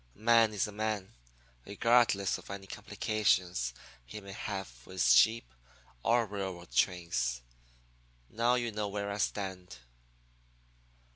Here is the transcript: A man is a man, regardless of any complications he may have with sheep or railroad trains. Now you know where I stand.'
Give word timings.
A 0.15 0.19
man 0.19 0.51
is 0.51 0.65
a 0.65 0.71
man, 0.71 1.13
regardless 1.63 2.39
of 2.39 2.49
any 2.49 2.65
complications 2.65 3.71
he 4.03 4.19
may 4.19 4.31
have 4.31 4.81
with 4.83 5.03
sheep 5.03 5.53
or 6.01 6.25
railroad 6.25 6.71
trains. 6.71 7.43
Now 8.27 8.55
you 8.55 8.71
know 8.71 8.87
where 8.87 9.11
I 9.11 9.19
stand.' 9.19 9.77